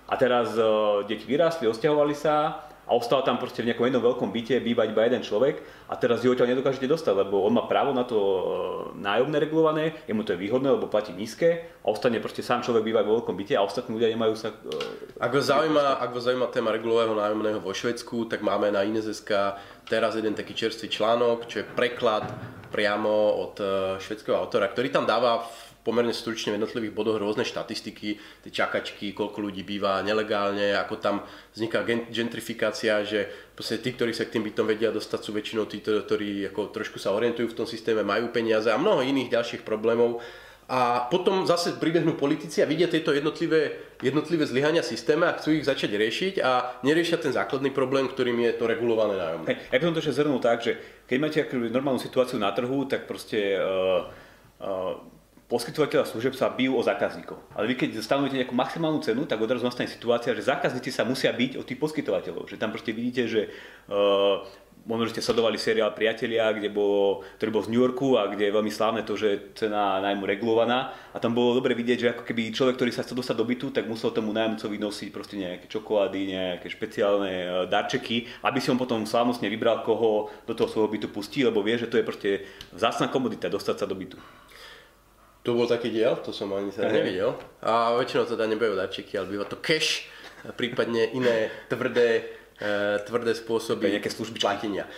[0.05, 4.29] a teraz uh, deti vyrástli, osťahovali sa a ostal tam proste v nejakom jednom veľkom
[4.29, 7.97] byte bývať iba jeden človek a teraz ho odtiaľ nedokážete dostať, lebo on má právo
[7.97, 8.43] na to uh,
[9.01, 13.05] nájomné regulované, jemu to je výhodné, lebo platí nízke a ostane proste sám človek bývať
[13.09, 14.53] vo veľkom byte a ostatní ľudia nemajú sa...
[14.53, 18.85] Uh, ak, vás zaujíma, ak vás zaujíma téma regulového nájomného vo Švedsku, tak máme na
[18.85, 19.57] Ines.sk
[19.89, 22.29] teraz jeden taký čerstvý článok, čo je preklad
[22.69, 23.55] priamo od
[24.03, 25.47] švedského autora, ktorý tam dáva
[25.85, 31.17] pomerne stručne v jednotlivých bodoch rôzne štatistiky, tie čakačky, koľko ľudí býva nelegálne, ako tam
[31.53, 36.49] vzniká gentrifikácia, že tí, ktorí sa k tým bytom vedia dostať, sú väčšinou tí, ktorí
[36.49, 40.25] ako trošku sa orientujú v tom systéme, majú peniaze a mnoho iných ďalších problémov.
[40.65, 45.69] A potom zase pribehnú politici a vidia tieto jednotlivé, jednotlivé zlyhania systému a chcú ich
[45.69, 49.45] začať riešiť a neriešia ten základný problém, ktorým je to regulované nájomné.
[49.45, 52.89] Hey, ja by som to ešte zhrnul tak, že keď máte normálnu situáciu na trhu,
[52.89, 54.09] tak proste uh,
[54.65, 55.05] uh,
[55.55, 57.39] poskytovateľa služeb sa bijú o zákazníkov.
[57.55, 61.31] Ale vy keď stanovujete nejakú maximálnu cenu, tak odrazu nastane situácia, že zákazníci sa musia
[61.31, 62.51] byť od tých poskytovateľov.
[62.51, 63.55] Že tam proste vidíte, že
[63.87, 64.43] uh,
[64.83, 68.51] možno, že ste sledovali seriál Priatelia, kde bolo, ktorý bol z New Yorku a kde
[68.51, 70.91] je veľmi slávne to, že cena nájmu regulovaná.
[71.15, 73.67] A tam bolo dobre vidieť, že ako keby človek, ktorý sa chce dostať do bytu,
[73.71, 78.79] tak musel tomu nájomcovi nosiť proste nejaké čokolády, nejaké špeciálne uh, darčeky, aby si on
[78.81, 82.31] potom slávnostne vybral, koho do toho svojho bytu pustí, lebo vie, že to je proste
[82.75, 84.19] vzácna komodita dostať sa do bytu.
[85.45, 87.37] To bol taký diel, to som ani sa nevidel.
[87.61, 90.09] A väčšinou teda nebudú darčeky, ale býva to cash,
[90.57, 92.25] prípadne iné tvrdé,
[92.65, 94.89] uh, tvrdé spôsoby nejaké služby platenia.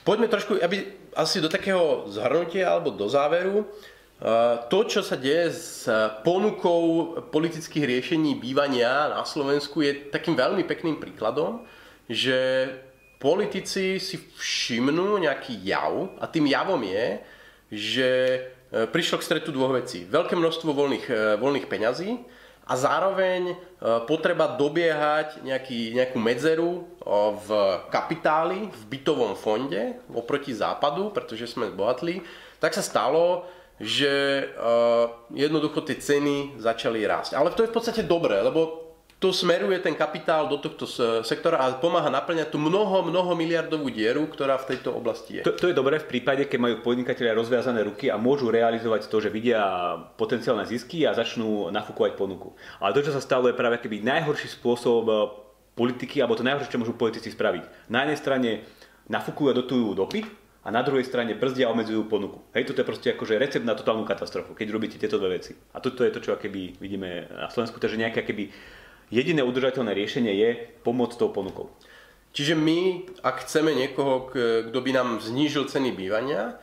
[0.00, 3.68] Poďme trošku, aby asi do takého zhrnutia alebo do záveru.
[4.20, 5.84] Uh, to, čo sa deje s
[6.24, 11.68] ponukou politických riešení bývania na Slovensku je takým veľmi pekným príkladom,
[12.08, 12.72] že
[13.20, 17.04] politici si všimnú nejaký jav a tým javom je,
[17.68, 18.08] že
[18.40, 20.06] E, prišlo k stretu dvoch vecí.
[20.06, 22.22] Veľké množstvo voľných, e, voľných peňazí
[22.70, 23.54] a zároveň e,
[24.06, 26.86] potreba dobiehať nejaký, nejakú medzeru
[27.46, 27.48] v
[27.90, 32.22] kapitáli, v bytovom fonde oproti západu, pretože sme zbohatli,
[32.62, 33.48] tak sa stalo,
[33.80, 34.44] že
[35.32, 37.32] jednoducho tie ceny začali rásť.
[37.32, 38.89] Ale to je v podstate dobré, lebo
[39.20, 40.88] to smeruje ten kapitál do tohto
[41.20, 45.42] sektora a pomáha naplňať tú mnoho, mnoho miliardovú dieru, ktorá v tejto oblasti je.
[45.44, 49.20] To, to je dobré v prípade, keď majú podnikatelia rozviazané ruky a môžu realizovať to,
[49.20, 49.60] že vidia
[50.16, 52.56] potenciálne zisky a začnú nafúkovať ponuku.
[52.80, 55.14] Ale to, čo sa stalo, je práve keby najhorší spôsob e,
[55.76, 57.92] politiky, alebo to najhoršie, čo môžu politici spraviť.
[57.92, 58.50] Na jednej strane
[59.12, 62.36] nafúkujú a dotujú dopyt, a na druhej strane brzdia a obmedzujú ponuku.
[62.52, 65.56] Hej, toto je proste akože recept na totálnu katastrofu, keď robíte tieto dve veci.
[65.72, 68.52] A toto je to, čo akéby vidíme na Slovensku, takže nejaké akéby
[69.10, 70.50] jediné udržateľné riešenie je
[70.86, 71.68] pomôcť tou ponukou.
[72.30, 74.30] Čiže my, ak chceme niekoho,
[74.70, 76.56] kto by nám znížil ceny bývania,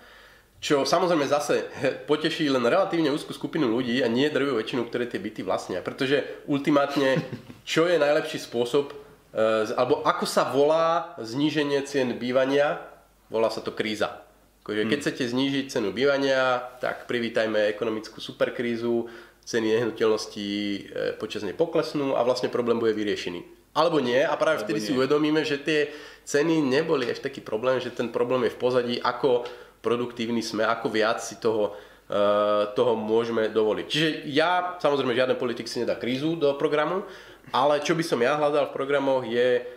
[0.58, 1.70] čo samozrejme zase
[2.10, 5.84] poteší len relatívne úzkú skupinu ľudí a nie drvú väčšinu, ktoré tie byty vlastnia.
[5.84, 7.22] Pretože ultimátne,
[7.68, 8.96] čo je najlepší spôsob,
[9.36, 12.82] e, alebo ako sa volá zníženie cien bývania,
[13.30, 14.24] volá sa to kríza.
[14.68, 15.00] Keď hmm.
[15.00, 19.08] chcete znížiť cenu bývania, tak privítajme ekonomickú superkrízu,
[19.48, 20.80] ceny nehnuteľností e,
[21.16, 23.72] počas nej poklesnú a vlastne problém bude vyriešený.
[23.72, 24.88] Alebo nie a práve vtedy nie.
[24.92, 25.88] si uvedomíme, že tie
[26.28, 29.48] ceny neboli až taký problém, že ten problém je v pozadí, ako
[29.80, 31.78] produktívni sme, ako viac si toho,
[32.12, 33.86] uh, toho môžeme dovoliť.
[33.86, 37.06] Čiže ja, samozrejme, žiaden politik si nedá krízu do programu,
[37.54, 39.77] ale čo by som ja hľadal v programoch je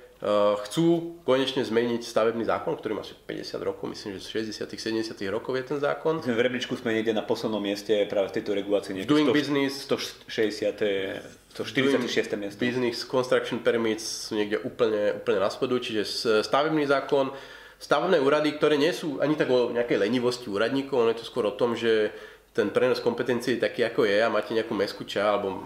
[0.68, 5.16] chcú konečne zmeniť stavebný zákon, ktorý má asi 50 rokov, myslím, že z 60 70
[5.32, 6.20] rokov je ten zákon.
[6.20, 9.08] V rebríčku sme niekde na poslednom mieste práve v tejto regulácii.
[9.08, 9.72] Doing 100, business.
[9.88, 11.40] 160.
[11.56, 12.36] 146.
[12.36, 12.60] miesto.
[12.60, 16.04] Business construction permits sú niekde úplne, úplne na spodu, čiže
[16.44, 17.32] stavebný zákon,
[17.80, 21.48] stavebné úrady, ktoré nie sú ani tak o nejakej lenivosti úradníkov, ono je to skôr
[21.48, 22.12] o tom, že
[22.50, 25.62] ten prenos kompetencií taký, ako je a máte nejakú mesku ča alebo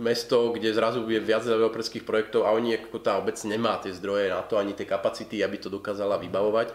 [0.00, 4.32] mesto, kde zrazu je viac developerských projektov a oni ako tá obec nemá tie zdroje
[4.32, 6.72] na to, ani tie kapacity, aby to dokázala vybavovať.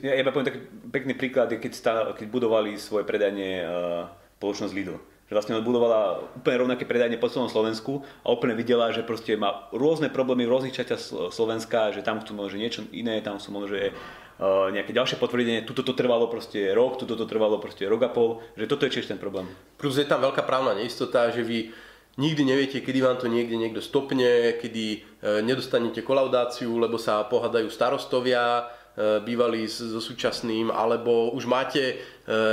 [0.00, 4.06] Ja iba poviem taký pekný príklad, keď, stá, keď budovali svoje predanie uh,
[4.38, 4.98] spoločnosť Lidl
[5.32, 9.64] že vlastne odbudovala úplne rovnaké predajne po celom Slovensku a úplne videla, že proste má
[9.72, 13.72] rôzne problémy v rôznych častiach Slovenska, že tam chcú možno niečo iné, tam sú možno,
[13.72, 13.96] že
[14.40, 18.40] nejaké ďalšie potvrdenie, tuto to trvalo proste rok, tuto to trvalo proste rok a pol,
[18.56, 19.46] že toto je tiež ten problém.
[19.76, 21.70] Plus je tam veľká právna neistota, že vy
[22.18, 27.70] nikdy neviete, kedy vám to niekde niekto stopne, kedy uh, nedostanete kolaudáciu, lebo sa pohadajú
[27.70, 31.96] starostovia, E, bývalí so súčasným, alebo už máte,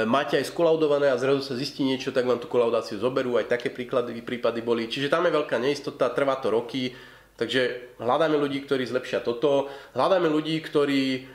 [0.07, 3.67] máte aj skolaudované a zrazu sa zistí niečo, tak vám tú kolaudáciu zoberú, aj také
[3.67, 4.87] príklady, prípady boli.
[4.87, 6.95] Čiže tam je veľká neistota, trvá to roky,
[7.35, 9.67] takže hľadáme ľudí, ktorí zlepšia toto,
[9.99, 11.27] hľadáme ľudí, ktorí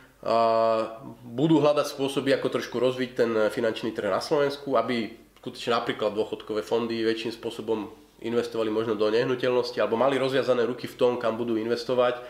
[1.24, 5.12] budú hľadať spôsoby, ako trošku rozviť ten finančný trh na Slovensku, aby
[5.44, 7.92] skutočne napríklad dôchodkové fondy väčším spôsobom
[8.24, 12.16] investovali možno do nehnuteľnosti alebo mali rozviazané ruky v tom, kam budú investovať.
[12.16, 12.22] E,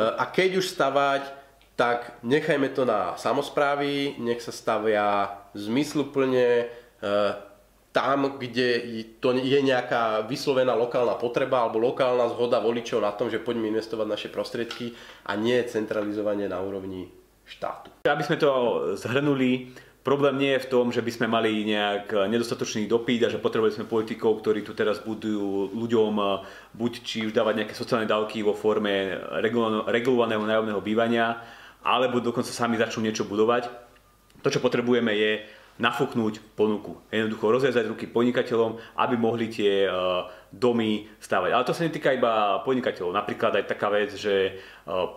[0.00, 1.22] a keď už stavať,
[1.76, 6.66] tak nechajme to na samozprávy, nech sa stavia zmysluplne e,
[7.92, 8.84] tam, kde
[9.18, 14.06] to je nejaká vyslovená lokálna potreba alebo lokálna zhoda voličov na tom, že poďme investovať
[14.06, 14.92] naše prostriedky
[15.24, 17.08] a nie centralizovanie na úrovni
[17.48, 17.88] štátu.
[18.04, 18.50] Aby sme to
[19.00, 19.72] zhrnuli,
[20.04, 23.72] problém nie je v tom, že by sme mali nejak nedostatočný dopyt a že potrebovali
[23.72, 26.24] sme politikov, ktorí tu teraz budujú ľuďom e,
[26.76, 29.16] buď či už dávať nejaké sociálne dávky vo forme
[29.88, 31.40] regulovaného nájomného bývania,
[31.80, 33.88] alebo dokonca sami začnú niečo budovať.
[34.44, 36.98] To, čo potrebujeme, je nafúknúť ponuku.
[37.10, 41.50] Jednoducho rozviazať ruky podnikateľom, aby mohli tie uh, domy stavať.
[41.54, 43.14] Ale to sa netýka iba podnikateľov.
[43.14, 44.58] Napríklad aj taká vec, že
[44.90, 45.14] uh,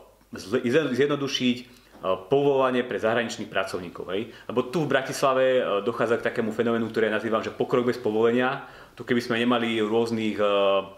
[0.70, 4.06] zjednodušiť uh, povolovanie pre zahraničných pracovníkov.
[4.14, 4.30] Hej?
[4.46, 8.70] Lebo tu v Bratislave dochádza k takému fenoménu, ktoré ja nazývam, že pokrok bez povolenia.
[8.92, 10.36] Tu keby sme nemali rôznych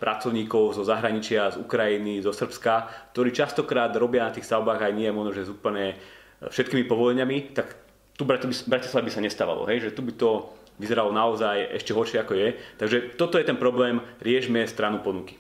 [0.02, 5.14] pracovníkov zo zahraničia, z Ukrajiny, zo Srbska, ktorí častokrát robia na tých stavbách aj nie
[5.14, 5.94] možno, že s úplne
[6.42, 7.83] všetkými povoleniami, tak
[8.14, 9.90] tu Bratislava by sa nestávalo, hej?
[9.90, 12.48] že tu by to vyzeralo naozaj ešte horšie ako je.
[12.82, 15.38] Takže toto je ten problém, riešme stranu ponuky.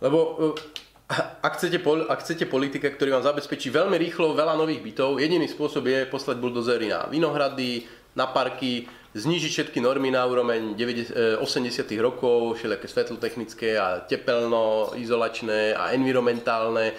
[0.00, 0.18] Lebo
[0.56, 5.48] eh, ak chcete, ak chcete politika, ktorý vám zabezpečí veľmi rýchlo veľa nových bytov, jediný
[5.48, 8.84] spôsob je poslať buldozery na vinohrady, na parky,
[9.16, 11.40] znižiť všetky normy na úroveň 80.
[11.40, 16.92] Eh, rokov, všelijaké svetlotechnické a tepelno, izolačné a environmentálne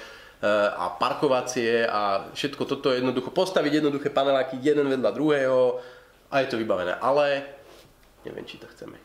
[0.47, 5.83] a parkovacie a všetko toto jednoducho postaviť jednoduché paneláky jeden vedľa druhého
[6.31, 6.95] a je to vybavené.
[7.03, 7.43] Ale
[8.23, 8.95] neviem, či to chceme.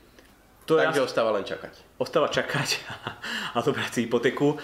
[0.71, 1.07] To Takže ja...
[1.07, 1.99] ostáva len čakať.
[1.99, 2.79] Ostáva čakať
[3.55, 4.55] a to brať si hypotéku.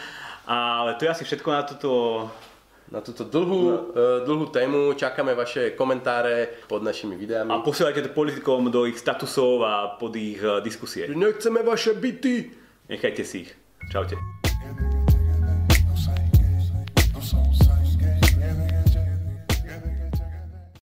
[0.46, 1.90] Ale to je asi všetko na túto
[2.90, 3.78] na túto dlhú, no.
[4.26, 4.98] dlhú tému.
[4.98, 7.54] Čakáme vaše komentáre pod našimi videami.
[7.54, 11.06] A posielajte to politikom do ich statusov a pod ich uh, diskusie.
[11.06, 12.50] Nechceme vaše byty.
[12.90, 13.50] Nechajte si ich.
[13.94, 14.39] Čaute.